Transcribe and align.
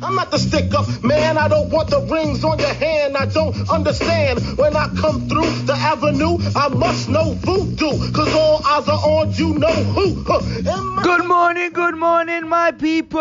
I'm 0.00 0.14
not 0.14 0.30
the 0.30 0.38
stick 0.38 0.72
up 0.74 0.86
man. 1.02 1.36
I 1.36 1.48
don't 1.48 1.70
want 1.70 1.90
the 1.90 2.00
rings 2.00 2.44
on 2.44 2.58
your 2.60 2.72
hand. 2.72 3.16
I 3.16 3.26
don't 3.26 3.68
understand 3.68 4.40
when 4.56 4.76
I 4.76 4.88
come 4.96 5.28
through 5.28 5.50
the 5.66 5.74
avenue. 5.74 6.38
I 6.54 6.68
must 6.68 7.08
know 7.08 7.32
voodoo, 7.32 8.12
cause 8.12 8.32
all 8.32 8.64
eyes 8.64 8.88
are 8.88 8.98
on 8.98 9.32
you 9.32 9.54
know 9.54 9.66
who. 9.72 10.22
Huh. 10.24 11.02
Good 11.02 11.26
morning, 11.26 11.72
good 11.72 11.96
morning, 11.96 12.48
my 12.48 12.70
people. 12.70 13.18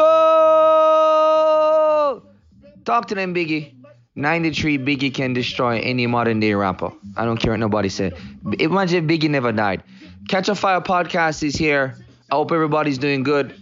Talk 2.85 3.07
to 3.07 3.15
them, 3.15 3.33
Biggie. 3.33 3.73
93 4.15 4.77
Biggie 4.77 5.13
can 5.13 5.33
destroy 5.33 5.79
any 5.79 6.05
modern 6.05 6.39
day 6.39 6.53
rapper. 6.53 6.91
I 7.15 7.25
don't 7.25 7.37
care 7.37 7.53
what 7.53 7.59
nobody 7.59 7.89
said. 7.89 8.15
Imagine 8.59 9.03
if 9.03 9.09
Biggie 9.19 9.29
never 9.29 9.51
died. 9.51 9.83
Catch 10.27 10.49
a 10.49 10.55
Fire 10.55 10.81
podcast 10.81 11.41
is 11.41 11.55
here. 11.55 11.95
I 12.31 12.35
hope 12.35 12.51
everybody's 12.51 12.97
doing 12.97 13.23
good. 13.23 13.55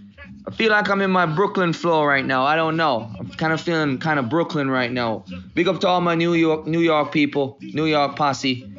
I 0.48 0.52
feel 0.52 0.72
like 0.72 0.90
I'm 0.90 1.02
in 1.02 1.12
my 1.12 1.26
Brooklyn 1.26 1.74
flow 1.74 2.04
right 2.06 2.26
now. 2.26 2.46
I 2.46 2.56
don't 2.56 2.78
know. 2.78 3.12
I'm 3.20 3.30
kind 3.32 3.52
of 3.52 3.60
feeling 3.60 3.98
kind 3.98 4.20
of 4.20 4.30
Brooklyn 4.30 4.70
right 4.70 4.92
now. 4.92 5.26
Big 5.56 5.68
up 5.68 5.80
to 5.80 5.88
all 5.88 6.02
my 6.02 6.14
New 6.14 6.34
York, 6.34 6.68
New 6.68 6.82
York 6.82 7.12
people, 7.12 7.58
New 7.62 7.86
York 7.86 8.16
posse. 8.16 8.72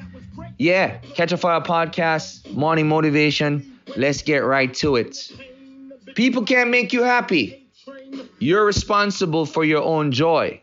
Yeah, 0.58 0.98
Catch 1.14 1.32
a 1.32 1.36
Fire 1.36 1.60
podcast, 1.60 2.50
morning 2.52 2.88
motivation. 2.88 3.78
Let's 3.96 4.22
get 4.22 4.38
right 4.38 4.72
to 4.74 4.96
it. 4.96 5.32
People 6.14 6.44
can't 6.44 6.70
make 6.70 6.92
you 6.92 7.02
happy. 7.02 7.66
You're 8.38 8.64
responsible 8.64 9.44
for 9.44 9.64
your 9.64 9.82
own 9.82 10.12
joy. 10.12 10.60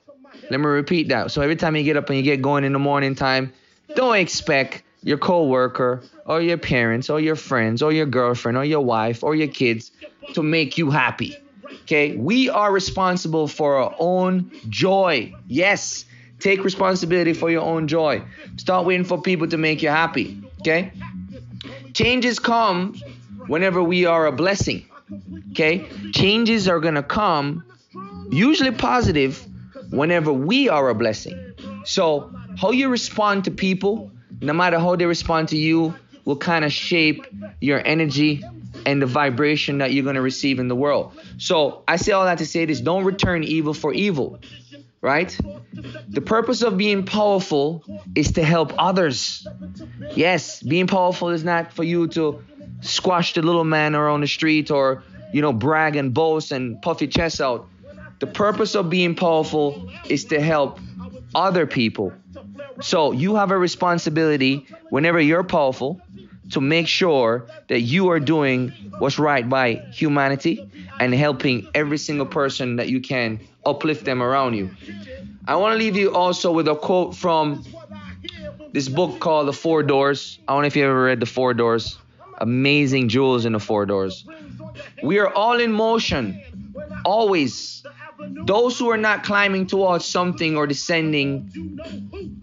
Let 0.50 0.60
me 0.60 0.66
repeat 0.66 1.10
that. 1.10 1.32
So 1.32 1.42
every 1.42 1.56
time 1.56 1.76
you 1.76 1.84
get 1.84 1.98
up 1.98 2.10
and 2.10 2.18
you 2.18 2.24
get 2.24 2.42
going 2.42 2.64
in 2.64 2.74
the 2.74 2.80
morning 2.80 3.14
time, 3.14 3.52
don't 3.96 4.16
expect 4.16 4.84
your 5.04 5.18
coworker 5.18 6.02
or 6.26 6.42
your 6.42 6.58
parents 6.58 7.10
or 7.10 7.20
your 7.20 7.36
friends 7.36 7.82
or 7.82 7.92
your 7.92 8.06
girlfriend 8.06 8.58
or 8.58 8.66
your 8.66 8.82
wife 8.82 9.24
or 9.24 9.36
your 9.36 9.48
kids 9.48 9.92
to 10.34 10.44
make 10.44 10.78
you 10.78 10.90
happy. 10.90 11.36
Okay? 11.84 12.16
We 12.16 12.50
are 12.50 12.72
responsible 12.72 13.48
for 13.48 13.78
our 13.78 13.96
own 14.00 14.52
joy. 14.70 15.34
Yes. 15.48 16.06
Take 16.40 16.64
responsibility 16.64 17.34
for 17.34 17.50
your 17.50 17.62
own 17.62 17.88
joy. 17.88 18.24
Start 18.58 18.86
waiting 18.86 19.06
for 19.06 19.22
people 19.22 19.48
to 19.48 19.58
make 19.58 19.82
you 19.82 19.90
happy. 19.90 20.42
Okay? 20.62 20.92
Changes 21.94 22.40
come 22.40 22.96
whenever 23.48 23.84
we 23.84 24.06
are 24.06 24.26
a 24.26 24.32
blessing. 24.32 24.86
Okay? 25.52 25.86
Changes 26.14 26.68
are 26.68 26.80
going 26.80 26.96
to 26.96 27.04
come 27.04 27.64
usually 28.32 28.72
positive 28.72 29.46
whenever 29.90 30.34
we 30.34 30.70
are 30.70 30.90
a 30.90 30.96
blessing. 30.96 31.54
So, 31.86 32.34
how 32.58 32.72
you 32.72 32.90
respond 32.90 33.46
to 33.46 33.52
people, 33.52 34.12
no 34.44 34.54
matter 34.54 34.80
how 34.80 34.96
they 34.96 35.06
respond 35.06 35.50
to 35.50 35.58
you, 35.58 35.96
will 36.26 36.38
kind 36.38 36.64
of 36.64 36.72
shape 36.72 37.26
your 37.60 37.82
energy 37.86 38.44
and 38.86 39.02
the 39.02 39.06
vibration 39.06 39.80
that 39.80 39.94
you're 39.94 40.04
going 40.04 40.16
to 40.16 40.22
receive 40.22 40.60
in 40.60 40.68
the 40.68 40.76
world. 40.76 41.14
So, 41.38 41.84
I 41.88 41.98
say 41.98 42.12
all 42.12 42.26
that 42.26 42.38
to 42.40 42.46
say 42.46 42.66
this 42.66 42.82
don't 42.82 43.04
return 43.04 43.44
evil 43.44 43.74
for 43.74 43.94
evil, 43.94 44.40
right? 45.02 45.38
The 46.10 46.22
purpose 46.22 46.62
of 46.62 46.78
being 46.78 47.06
powerful 47.06 47.84
is 48.16 48.34
to 48.34 48.44
help 48.44 48.74
others. 48.78 49.48
Yes, 50.16 50.62
being 50.62 50.88
powerful 50.88 51.30
is 51.30 51.44
not 51.44 51.74
for 51.74 51.84
you 51.84 52.08
to 52.10 52.44
squash 52.82 53.34
the 53.34 53.42
little 53.42 53.64
man 53.64 53.96
around 53.96 54.22
the 54.22 54.28
street 54.28 54.72
or, 54.72 55.04
you 55.32 55.42
know, 55.42 55.54
brag 55.54 55.96
and 55.96 56.14
boast 56.14 56.52
and 56.52 56.82
puff 56.82 57.02
your 57.02 57.10
chest 57.10 57.42
out. 57.42 57.68
The 58.20 58.28
purpose 58.28 58.76
of 58.76 58.90
being 58.90 59.16
powerful 59.16 59.90
is 60.08 60.26
to 60.26 60.40
help 60.40 60.80
other 61.36 61.66
people. 61.66 62.14
So 62.82 63.12
you 63.12 63.36
have 63.36 63.52
a 63.52 63.58
responsibility 63.58 64.68
whenever 64.90 65.20
you're 65.20 65.44
powerful 65.44 66.02
to 66.52 66.62
make 66.62 66.88
sure 66.88 67.48
that 67.68 67.82
you 67.82 68.10
are 68.10 68.20
doing 68.20 68.70
what's 69.00 69.18
right 69.18 69.48
by 69.48 69.76
humanity 69.92 70.70
and 71.00 71.14
helping 71.14 71.68
every 71.74 71.98
single 71.98 72.26
person 72.26 72.78
that 72.78 72.90
you 72.90 73.02
can 73.02 73.40
uplift 73.66 74.06
them 74.06 74.22
around 74.22 74.56
you. 74.56 74.70
I 75.48 75.56
want 75.56 75.74
to 75.74 75.78
leave 75.78 75.96
you 75.96 76.16
also 76.16 76.52
with 76.52 76.68
a 76.68 76.76
quote 76.76 77.16
from 77.16 77.64
this 78.72 78.90
book 78.90 79.20
called 79.20 79.48
The 79.48 79.54
Four 79.54 79.84
Doors. 79.84 80.40
I 80.48 80.54
don't 80.54 80.62
know 80.62 80.68
if 80.68 80.76
you 80.76 80.86
ever 80.86 81.04
read 81.04 81.20
The 81.20 81.26
Four 81.26 81.54
Doors. 81.54 81.98
Amazing 82.40 83.10
jewels 83.10 83.46
in 83.46 83.54
The 83.54 83.60
Four 83.60 83.86
Doors. 83.86 84.26
We 85.02 85.20
are 85.20 85.32
all 85.34 85.60
in 85.60 85.72
motion, 85.72 86.42
always. 87.06 87.84
Those 88.46 88.80
who 88.80 88.90
are 88.90 88.98
not 88.98 89.24
climbing 89.24 89.68
towards 89.68 90.06
something 90.06 90.56
or 90.56 90.66
descending 90.66 91.52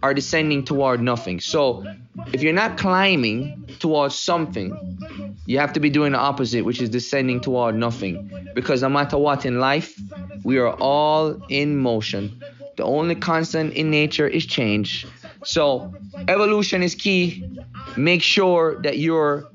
are 0.03 0.13
descending 0.13 0.63
toward 0.63 1.01
nothing. 1.01 1.39
So, 1.39 1.85
if 2.33 2.41
you're 2.41 2.53
not 2.53 2.77
climbing 2.77 3.65
towards 3.79 4.15
something, 4.15 5.37
you 5.45 5.59
have 5.59 5.73
to 5.73 5.79
be 5.79 5.89
doing 5.89 6.13
the 6.13 6.17
opposite, 6.17 6.65
which 6.65 6.81
is 6.81 6.89
descending 6.89 7.39
toward 7.39 7.75
nothing. 7.75 8.31
Because 8.55 8.81
no 8.81 8.89
matter 8.89 9.17
what 9.17 9.45
in 9.45 9.59
life, 9.59 9.99
we 10.43 10.57
are 10.57 10.73
all 10.73 11.39
in 11.49 11.77
motion. 11.77 12.41
The 12.77 12.83
only 12.83 13.15
constant 13.15 13.73
in 13.73 13.91
nature 13.91 14.27
is 14.27 14.45
change. 14.45 15.05
So, 15.43 15.93
evolution 16.27 16.83
is 16.83 16.95
key. 16.95 17.47
Make 17.95 18.21
sure 18.21 18.81
that 18.81 18.97
you're 18.97 19.49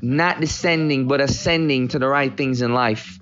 not 0.00 0.40
descending 0.40 1.06
but 1.06 1.20
ascending 1.20 1.88
to 1.88 1.98
the 1.98 2.08
right 2.08 2.36
things 2.36 2.60
in 2.60 2.74
life. 2.74 3.18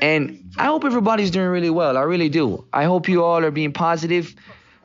And 0.00 0.50
I 0.56 0.66
hope 0.66 0.84
everybody's 0.84 1.30
doing 1.30 1.48
really 1.48 1.70
well. 1.70 1.96
I 1.96 2.02
really 2.02 2.28
do. 2.28 2.66
I 2.72 2.84
hope 2.84 3.08
you 3.08 3.24
all 3.24 3.44
are 3.44 3.50
being 3.50 3.72
positive. 3.72 4.34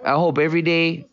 I 0.04 0.12
hope 0.12 0.38
every 0.38 0.62
day 0.62 1.06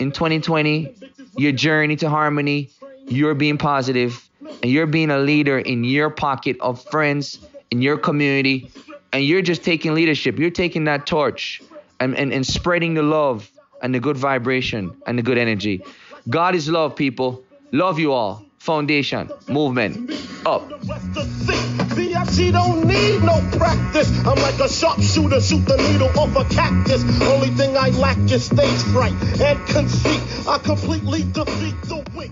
in 0.00 0.10
2020, 0.10 0.94
your 1.36 1.52
journey 1.52 1.94
to 1.96 2.08
harmony, 2.08 2.70
you're 3.06 3.34
being 3.34 3.58
positive 3.58 4.28
and 4.40 4.70
you're 4.70 4.86
being 4.86 5.10
a 5.10 5.18
leader 5.18 5.58
in 5.58 5.84
your 5.84 6.10
pocket 6.10 6.56
of 6.60 6.82
friends, 6.84 7.38
in 7.70 7.82
your 7.82 7.98
community, 7.98 8.70
and 9.12 9.24
you're 9.24 9.42
just 9.42 9.62
taking 9.62 9.94
leadership. 9.94 10.38
You're 10.38 10.50
taking 10.50 10.84
that 10.84 11.06
torch 11.06 11.62
and, 12.00 12.16
and, 12.16 12.32
and 12.32 12.46
spreading 12.46 12.94
the 12.94 13.02
love 13.02 13.50
and 13.82 13.94
the 13.94 14.00
good 14.00 14.16
vibration 14.16 14.96
and 15.06 15.18
the 15.18 15.22
good 15.22 15.38
energy. 15.38 15.84
God 16.28 16.54
is 16.54 16.68
love, 16.68 16.96
people. 16.96 17.44
Love 17.72 17.98
you 17.98 18.12
all. 18.12 18.44
Foundation, 18.60 19.30
movement, 19.48 20.10
up. 20.44 20.68
To 20.68 22.52
don't 22.52 22.86
need 22.86 23.22
no 23.22 23.40
practice. 23.56 24.10
I'm 24.26 24.36
like 24.36 24.60
a 24.60 24.68
sharpshooter, 24.68 25.40
shoot 25.40 25.64
the 25.64 25.78
needle 25.78 26.10
off 26.18 26.36
a 26.36 26.44
cactus. 26.54 27.02
Only 27.22 27.48
thing 27.48 27.74
I 27.74 27.88
lack 27.88 28.18
is 28.30 28.44
stage 28.44 28.82
fright 28.92 29.14
and 29.40 29.66
conceit. 29.66 30.20
I 30.46 30.58
completely 30.58 31.22
defeat 31.32 31.80
the 31.84 32.04
weak. 32.14 32.30